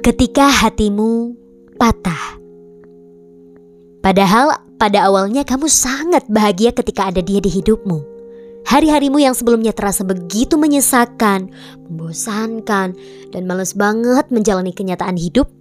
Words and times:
ketika 0.00 0.48
hatimu 0.48 1.36
patah. 1.76 2.40
Padahal 4.00 4.56
pada 4.80 5.04
awalnya 5.04 5.44
kamu 5.44 5.68
sangat 5.68 6.24
bahagia 6.32 6.72
ketika 6.72 7.12
ada 7.12 7.20
dia 7.20 7.36
di 7.36 7.52
hidupmu. 7.52 8.00
Hari-harimu 8.64 9.20
yang 9.20 9.36
sebelumnya 9.36 9.76
terasa 9.76 10.04
begitu 10.04 10.56
menyesakan, 10.56 11.52
membosankan, 11.88 12.96
dan 13.32 13.42
males 13.44 13.76
banget 13.76 14.28
menjalani 14.32 14.72
kenyataan 14.72 15.20
hidup. 15.20 15.52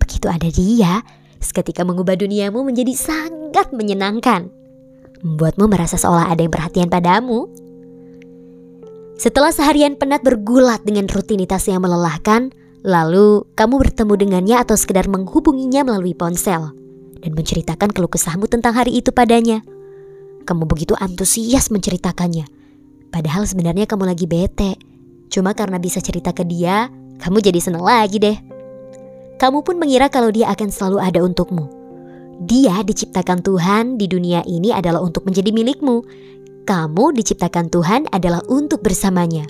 Begitu 0.00 0.26
ada 0.32 0.48
dia, 0.48 1.04
seketika 1.40 1.84
mengubah 1.84 2.16
duniamu 2.16 2.64
menjadi 2.64 2.92
sangat 2.96 3.68
menyenangkan. 3.72 4.48
Membuatmu 5.24 5.68
merasa 5.68 6.00
seolah 6.00 6.32
ada 6.32 6.40
yang 6.44 6.52
perhatian 6.52 6.88
padamu. 6.88 7.48
Setelah 9.20 9.52
seharian 9.52 9.96
penat 9.96 10.24
bergulat 10.24 10.84
dengan 10.84 11.08
rutinitas 11.08 11.64
yang 11.68 11.80
melelahkan, 11.80 12.52
Lalu 12.84 13.48
kamu 13.56 13.80
bertemu 13.80 14.12
dengannya 14.12 14.56
atau 14.60 14.76
sekedar 14.76 15.08
menghubunginya 15.08 15.88
melalui 15.88 16.12
ponsel 16.12 16.76
dan 17.24 17.32
menceritakan 17.32 17.88
keluh 17.88 18.12
kesahmu 18.12 18.44
tentang 18.44 18.76
hari 18.76 19.00
itu 19.00 19.08
padanya. 19.08 19.64
Kamu 20.44 20.68
begitu 20.68 20.92
antusias 21.00 21.72
menceritakannya. 21.72 22.44
Padahal 23.08 23.48
sebenarnya 23.48 23.88
kamu 23.88 24.04
lagi 24.04 24.28
bete. 24.28 24.76
Cuma 25.32 25.56
karena 25.56 25.80
bisa 25.80 26.04
cerita 26.04 26.36
ke 26.36 26.44
dia, 26.44 26.92
kamu 27.24 27.40
jadi 27.40 27.56
senang 27.56 27.80
lagi 27.80 28.20
deh. 28.20 28.36
Kamu 29.40 29.64
pun 29.64 29.80
mengira 29.80 30.12
kalau 30.12 30.28
dia 30.28 30.52
akan 30.52 30.68
selalu 30.68 31.00
ada 31.00 31.24
untukmu. 31.24 31.64
Dia 32.44 32.84
diciptakan 32.84 33.40
Tuhan 33.40 33.96
di 33.96 34.12
dunia 34.12 34.44
ini 34.44 34.76
adalah 34.76 35.00
untuk 35.00 35.24
menjadi 35.24 35.56
milikmu. 35.56 36.04
Kamu 36.68 37.16
diciptakan 37.16 37.72
Tuhan 37.72 38.12
adalah 38.12 38.44
untuk 38.52 38.84
bersamanya. 38.84 39.48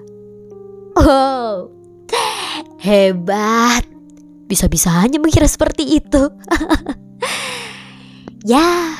Oh, 0.94 1.73
Hebat. 2.84 3.88
Bisa-bisanya 4.44 5.16
mengira 5.16 5.48
seperti 5.48 5.96
itu. 5.96 6.28
ya, 8.52 8.92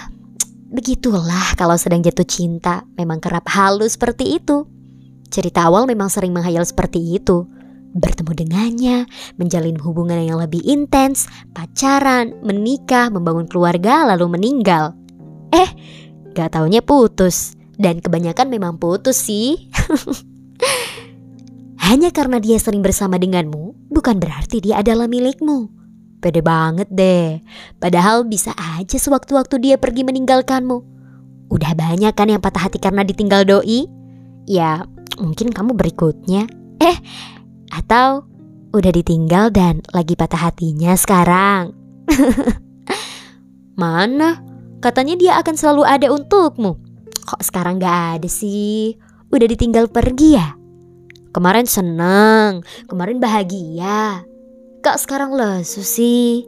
begitulah 0.72 1.52
kalau 1.52 1.76
sedang 1.76 2.00
jatuh 2.00 2.24
cinta. 2.24 2.88
Memang 2.96 3.20
kerap 3.20 3.44
halus 3.52 4.00
seperti 4.00 4.40
itu. 4.40 4.64
Cerita 5.28 5.68
awal 5.68 5.84
memang 5.84 6.08
sering 6.08 6.32
menghayal 6.32 6.64
seperti 6.64 7.20
itu. 7.20 7.44
Bertemu 7.92 8.32
dengannya, 8.32 8.98
menjalin 9.36 9.76
hubungan 9.76 10.16
yang 10.16 10.40
lebih 10.40 10.64
intens, 10.64 11.28
pacaran, 11.52 12.40
menikah, 12.40 13.12
membangun 13.12 13.44
keluarga, 13.44 14.08
lalu 14.08 14.40
meninggal. 14.40 14.96
Eh, 15.52 15.68
gak 16.32 16.56
taunya 16.56 16.80
putus. 16.80 17.52
Dan 17.76 18.00
kebanyakan 18.00 18.48
memang 18.48 18.80
putus 18.80 19.28
sih. 19.28 19.68
Hanya 21.84 22.08
karena 22.08 22.40
dia 22.40 22.56
sering 22.56 22.80
bersama 22.80 23.20
denganmu, 23.20 23.92
bukan 23.92 24.16
berarti 24.16 24.64
dia 24.64 24.80
adalah 24.80 25.04
milikmu. 25.04 25.68
Pede 26.16 26.40
banget 26.40 26.88
deh. 26.88 27.44
Padahal 27.76 28.24
bisa 28.24 28.56
aja 28.56 28.96
sewaktu-waktu 28.96 29.60
dia 29.60 29.76
pergi 29.76 30.00
meninggalkanmu. 30.00 30.80
Udah 31.52 31.76
banyak 31.76 32.16
kan 32.16 32.32
yang 32.32 32.40
patah 32.40 32.72
hati 32.72 32.80
karena 32.80 33.04
ditinggal 33.04 33.44
doi? 33.44 33.84
Ya, 34.48 34.88
mungkin 35.20 35.52
kamu 35.52 35.76
berikutnya. 35.76 36.48
Eh, 36.80 36.96
atau 37.68 38.24
udah 38.72 38.88
ditinggal 38.88 39.52
dan 39.52 39.84
lagi 39.92 40.16
patah 40.16 40.40
hatinya 40.40 40.96
sekarang. 40.96 41.76
Mana? 43.76 44.40
Katanya 44.80 45.20
dia 45.20 45.32
akan 45.36 45.52
selalu 45.52 45.84
ada 45.84 46.08
untukmu. 46.08 46.80
Kok 47.28 47.44
sekarang 47.44 47.76
gak 47.76 48.24
ada 48.24 48.28
sih? 48.32 48.96
Udah 49.28 49.44
ditinggal 49.44 49.92
pergi 49.92 50.40
ya? 50.40 50.63
Kemarin 51.34 51.66
seneng, 51.66 52.62
kemarin 52.86 53.18
bahagia. 53.18 54.22
Kak 54.86 55.02
sekarang 55.02 55.34
lesu 55.34 55.82
sih. 55.82 56.46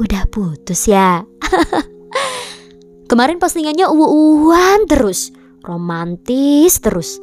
Udah 0.00 0.24
putus 0.32 0.88
ya. 0.88 1.28
kemarin 3.10 3.36
postingannya 3.36 3.84
uwu-uwan 3.84 4.88
terus. 4.88 5.28
Romantis 5.60 6.80
terus. 6.80 7.20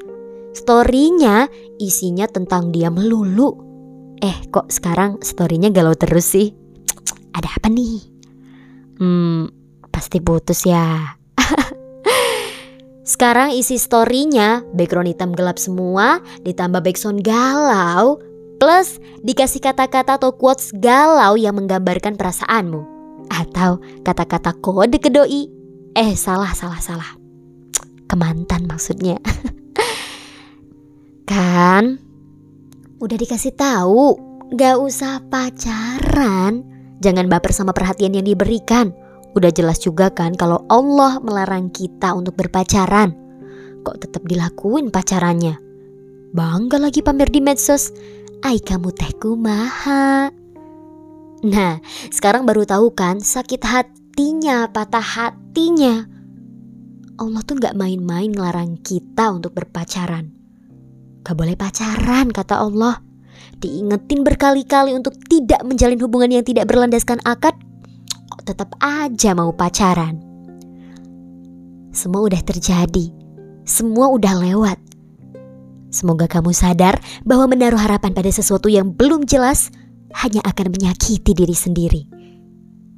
Storynya 0.54 1.50
isinya 1.82 2.30
tentang 2.30 2.70
dia 2.70 2.94
melulu. 2.94 3.58
Eh 4.22 4.46
kok 4.54 4.70
sekarang 4.70 5.26
storynya 5.26 5.74
galau 5.74 5.98
terus 5.98 6.38
sih? 6.38 6.54
Ada 7.34 7.58
apa 7.58 7.74
nih? 7.74 7.98
Hmm, 9.02 9.50
pasti 9.90 10.22
putus 10.22 10.70
ya. 10.70 11.18
Sekarang 13.12 13.52
isi 13.52 13.76
storynya 13.76 14.64
background 14.72 15.12
hitam 15.12 15.36
gelap 15.36 15.60
semua 15.60 16.24
ditambah 16.48 16.80
background 16.80 17.20
galau 17.28 18.24
plus 18.56 19.04
dikasih 19.20 19.60
kata-kata 19.60 20.16
atau 20.16 20.32
quotes 20.32 20.72
galau 20.80 21.36
yang 21.36 21.60
menggambarkan 21.60 22.16
perasaanmu 22.16 22.88
atau 23.28 23.84
kata-kata 24.08 24.56
kode 24.64 24.96
ke 25.04 25.12
doi. 25.12 25.52
Eh 25.92 26.16
salah 26.16 26.56
salah 26.56 26.80
salah. 26.80 27.12
Kemantan 28.08 28.64
maksudnya. 28.64 29.20
kan 31.28 32.00
udah 33.04 33.18
dikasih 33.20 33.52
tahu 33.60 34.16
gak 34.56 34.80
usah 34.80 35.20
pacaran. 35.28 36.64
Jangan 37.04 37.28
baper 37.28 37.52
sama 37.52 37.76
perhatian 37.76 38.16
yang 38.16 38.24
diberikan. 38.24 38.96
Udah 39.32 39.52
jelas 39.52 39.80
juga 39.80 40.12
kan 40.12 40.36
kalau 40.36 40.68
Allah 40.68 41.24
melarang 41.24 41.72
kita 41.72 42.12
untuk 42.12 42.36
berpacaran. 42.36 43.16
Kok 43.82 43.98
tetap 43.98 44.28
dilakuin 44.28 44.92
pacarannya? 44.92 45.56
Bangga 46.36 46.78
lagi 46.80 47.00
pamer 47.00 47.32
di 47.32 47.40
medsos. 47.40 47.96
Ai 48.44 48.60
kamu 48.60 48.92
tehku 48.92 49.40
maha. 49.40 50.32
Nah, 51.42 51.82
sekarang 52.14 52.46
baru 52.46 52.68
tahu 52.68 52.94
kan 52.94 53.24
sakit 53.24 53.62
hatinya, 53.66 54.70
patah 54.70 55.02
hatinya. 55.02 56.06
Allah 57.18 57.42
tuh 57.46 57.58
gak 57.58 57.78
main-main 57.78 58.30
ngelarang 58.30 58.82
kita 58.82 59.30
untuk 59.32 59.54
berpacaran. 59.58 60.34
Gak 61.22 61.38
boleh 61.38 61.54
pacaran 61.58 62.30
kata 62.30 62.62
Allah. 62.62 63.02
Diingetin 63.62 64.26
berkali-kali 64.26 64.94
untuk 64.98 65.18
tidak 65.30 65.62
menjalin 65.62 66.02
hubungan 66.02 66.34
yang 66.42 66.46
tidak 66.46 66.66
berlandaskan 66.66 67.22
akad 67.26 67.54
tetap 68.44 68.76
aja 68.82 69.32
mau 69.38 69.54
pacaran. 69.54 70.20
Semua 71.92 72.26
udah 72.26 72.42
terjadi, 72.42 73.12
semua 73.68 74.10
udah 74.12 74.36
lewat. 74.42 74.80
Semoga 75.92 76.24
kamu 76.26 76.56
sadar 76.56 77.04
bahwa 77.28 77.52
menaruh 77.52 77.80
harapan 77.80 78.16
pada 78.16 78.32
sesuatu 78.32 78.72
yang 78.72 78.96
belum 78.96 79.28
jelas 79.28 79.68
hanya 80.24 80.40
akan 80.48 80.72
menyakiti 80.72 81.36
diri 81.36 81.56
sendiri. 81.56 82.02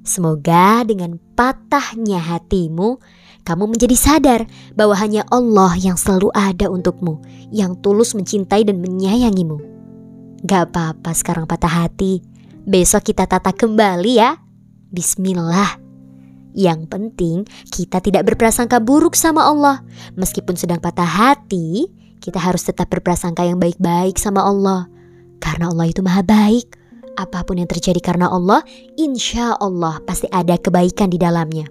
Semoga 0.03 0.83
dengan 0.83 1.15
patahnya 1.33 2.19
hatimu, 2.19 2.99
kamu 3.47 3.63
menjadi 3.71 3.95
sadar 3.95 4.41
bahwa 4.75 4.99
hanya 4.99 5.23
Allah 5.31 5.79
yang 5.79 5.95
selalu 5.95 6.27
ada 6.35 6.67
untukmu, 6.67 7.23
yang 7.55 7.79
tulus 7.79 8.11
mencintai 8.11 8.67
dan 8.67 8.83
menyayangimu. 8.83 9.63
Gak 10.43 10.75
apa-apa 10.75 11.15
sekarang 11.15 11.47
patah 11.47 11.87
hati, 11.87 12.19
besok 12.67 13.15
kita 13.15 13.23
tata 13.31 13.55
kembali 13.55 14.13
ya. 14.19 14.42
Bismillah. 14.93 15.81
Yang 16.53 16.85
penting 16.85 17.37
kita 17.73 17.97
tidak 17.97 18.29
berprasangka 18.29 18.77
buruk 18.77 19.17
sama 19.17 19.41
Allah. 19.49 19.81
Meskipun 20.13 20.53
sedang 20.53 20.77
patah 20.77 21.09
hati, 21.09 21.89
kita 22.21 22.37
harus 22.37 22.61
tetap 22.61 22.93
berprasangka 22.93 23.41
yang 23.41 23.57
baik-baik 23.57 24.21
sama 24.21 24.45
Allah. 24.45 24.85
Karena 25.41 25.73
Allah 25.73 25.89
itu 25.89 26.05
maha 26.05 26.21
baik. 26.21 26.77
Apa 27.17 27.41
pun 27.41 27.57
yang 27.57 27.65
terjadi 27.65 27.97
karena 28.05 28.29
Allah, 28.29 28.61
insya 28.93 29.57
Allah 29.57 29.97
pasti 30.05 30.29
ada 30.29 30.61
kebaikan 30.61 31.09
di 31.09 31.17
dalamnya. 31.17 31.65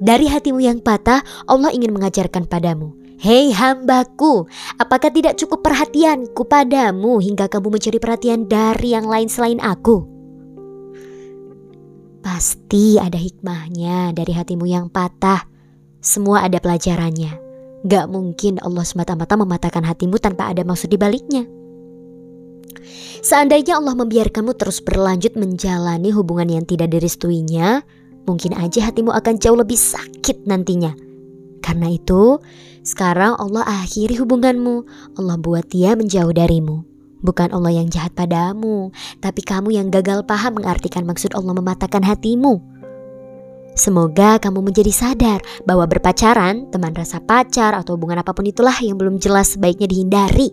Dari 0.00 0.28
hatimu 0.28 0.60
yang 0.60 0.80
patah, 0.80 1.20
Allah 1.44 1.68
ingin 1.72 1.92
mengajarkan 1.92 2.48
padamu. 2.48 2.96
Hei 3.16 3.48
hambaku, 3.52 4.44
apakah 4.76 5.08
tidak 5.12 5.36
cukup 5.40 5.64
perhatianku 5.64 6.48
padamu 6.48 7.16
hingga 7.20 7.48
kamu 7.48 7.76
mencari 7.76 7.96
perhatian 8.00 8.44
dari 8.44 8.92
yang 8.92 9.08
lain 9.08 9.28
selain 9.28 9.60
aku? 9.60 10.15
Pasti 12.26 12.98
ada 12.98 13.14
hikmahnya 13.14 14.10
dari 14.10 14.34
hatimu 14.34 14.66
yang 14.66 14.90
patah. 14.90 15.46
Semua 16.02 16.42
ada 16.42 16.58
pelajarannya. 16.58 17.38
Gak 17.86 18.10
mungkin 18.10 18.58
Allah 18.66 18.82
semata-mata 18.82 19.38
mematahkan 19.38 19.86
hatimu 19.86 20.18
tanpa 20.18 20.50
ada 20.50 20.66
maksud 20.66 20.90
di 20.90 20.98
baliknya. 20.98 21.46
Seandainya 23.22 23.78
Allah 23.78 23.94
membiarkanmu 23.94 24.58
terus 24.58 24.82
berlanjut 24.82 25.38
menjalani 25.38 26.10
hubungan 26.10 26.50
yang 26.50 26.66
tidak 26.66 26.98
direstuinya, 26.98 27.86
mungkin 28.26 28.58
aja 28.58 28.90
hatimu 28.90 29.14
akan 29.14 29.38
jauh 29.38 29.54
lebih 29.54 29.78
sakit 29.78 30.50
nantinya. 30.50 30.98
Karena 31.62 31.94
itu, 31.94 32.42
sekarang 32.82 33.38
Allah 33.38 33.86
akhiri 33.86 34.18
hubunganmu. 34.18 34.82
Allah 35.14 35.38
buat 35.38 35.70
dia 35.70 35.94
menjauh 35.94 36.34
darimu. 36.34 36.95
Bukan 37.26 37.50
Allah 37.50 37.74
yang 37.74 37.90
jahat 37.90 38.14
padamu, 38.14 38.94
tapi 39.18 39.42
kamu 39.42 39.74
yang 39.74 39.90
gagal 39.90 40.22
paham 40.30 40.62
mengartikan 40.62 41.02
maksud 41.02 41.34
Allah 41.34 41.58
mematahkan 41.58 42.06
hatimu. 42.06 42.62
Semoga 43.76 44.38
kamu 44.38 44.62
menjadi 44.72 44.88
sadar 44.88 45.42
bahwa 45.66 45.84
berpacaran, 45.90 46.70
teman 46.70 46.94
rasa 46.94 47.18
pacar, 47.18 47.74
atau 47.74 47.98
hubungan 47.98 48.22
apa 48.22 48.30
pun 48.30 48.46
itulah 48.46 48.72
yang 48.78 48.96
belum 48.96 49.18
jelas 49.18 49.58
sebaiknya 49.58 49.90
dihindari. 49.90 50.48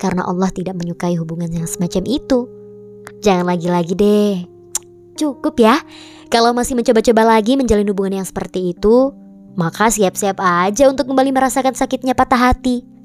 Karena 0.00 0.24
Allah 0.24 0.48
tidak 0.50 0.74
menyukai 0.74 1.14
hubungan 1.20 1.52
yang 1.52 1.68
semacam 1.68 2.02
itu. 2.08 2.48
Jangan 3.22 3.46
lagi-lagi 3.46 3.94
deh. 3.94 4.34
Cukup 5.20 5.62
ya. 5.62 5.78
Kalau 6.32 6.50
masih 6.56 6.74
mencoba-coba 6.74 7.38
lagi 7.38 7.54
menjalin 7.54 7.86
hubungan 7.86 8.18
yang 8.18 8.26
seperti 8.26 8.74
itu, 8.74 9.14
maka 9.54 9.86
siap-siap 9.86 10.42
aja 10.42 10.90
untuk 10.90 11.06
kembali 11.06 11.30
merasakan 11.30 11.78
sakitnya 11.78 12.18
patah 12.18 12.50
hati. 12.50 12.95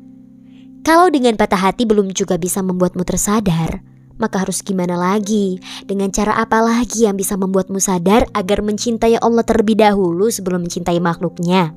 Kalau 0.82 1.14
dengan 1.14 1.38
patah 1.38 1.70
hati 1.70 1.86
belum 1.86 2.10
juga 2.10 2.42
bisa 2.42 2.66
membuatmu 2.66 3.06
tersadar, 3.06 3.86
maka 4.18 4.42
harus 4.42 4.66
gimana 4.66 4.98
lagi? 4.98 5.62
Dengan 5.86 6.10
cara 6.10 6.38
apa 6.42 6.58
lagi 6.58 7.06
yang 7.06 7.18
bisa 7.18 7.38
membuatmu 7.38 7.78
sadar 7.78 8.26
agar 8.34 8.66
mencintai 8.66 9.22
Allah 9.22 9.46
terlebih 9.46 9.78
dahulu 9.78 10.30
sebelum 10.34 10.66
mencintai 10.66 10.98
makhluknya? 10.98 11.74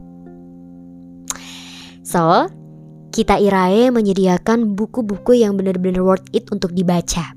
So, 2.01 2.49
kita 3.13 3.41
Irae 3.41 3.93
menyediakan 3.93 4.73
buku-buku 4.73 5.41
yang 5.41 5.57
benar-benar 5.61 6.01
worth 6.01 6.29
it 6.33 6.49
untuk 6.49 6.73
dibaca. 6.73 7.37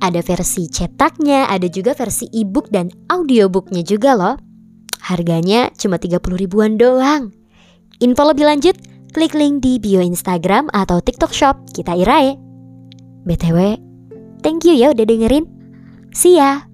Ada 0.00 0.24
versi 0.24 0.64
cetaknya, 0.64 1.48
ada 1.52 1.68
juga 1.68 1.92
versi 1.92 2.24
e-book 2.32 2.72
dan 2.72 2.88
audiobooknya 3.12 3.84
juga 3.84 4.16
loh. 4.16 4.36
Harganya 5.04 5.68
cuma 5.76 6.00
30 6.00 6.40
ribuan 6.40 6.80
doang. 6.80 7.32
Info 8.00 8.24
lebih 8.24 8.48
lanjut, 8.48 8.76
klik 9.10 9.34
link 9.34 9.60
di 9.60 9.82
bio 9.82 9.98
Instagram 10.00 10.70
atau 10.70 11.02
TikTok 11.02 11.32
Shop 11.34 11.56
kita 11.74 11.98
Irae. 11.98 12.38
BTW, 13.26 13.58
thank 14.40 14.64
you 14.64 14.74
ya 14.78 14.94
udah 14.94 15.04
dengerin. 15.04 15.44
See 16.14 16.38
ya! 16.38 16.69